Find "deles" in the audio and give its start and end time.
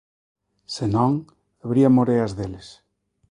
2.37-2.67